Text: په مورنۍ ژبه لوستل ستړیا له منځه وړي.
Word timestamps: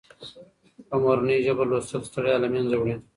په 0.87 0.95
مورنۍ 1.03 1.37
ژبه 1.45 1.63
لوستل 1.69 2.01
ستړیا 2.09 2.35
له 2.43 2.47
منځه 2.53 2.75
وړي. 2.77 2.95